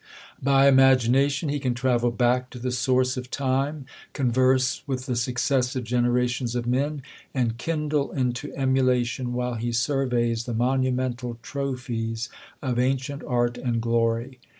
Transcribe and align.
By 0.41 0.67
imagination 0.67 1.49
he 1.49 1.59
can 1.59 1.75
travel 1.75 2.09
back 2.09 2.49
to 2.49 2.57
the 2.57 2.71
source 2.71 3.17
of 3.17 3.29
time; 3.29 3.85
converse 4.13 4.81
with 4.87 5.05
the 5.05 5.15
successive 5.15 5.83
generations 5.83 6.55
of 6.55 6.65
men, 6.65 7.03
and 7.35 7.55
kindle 7.59 8.11
into 8.11 8.51
emulation 8.55 9.31
while 9.33 9.53
he 9.53 9.71
surveys 9.71 10.45
the 10.45 10.55
monu 10.55 10.91
mental 10.91 11.37
trophies 11.43 12.29
of 12.63 12.79
ancient 12.79 13.23
art 13.25 13.59
and 13.59 13.79
glory. 13.79 14.39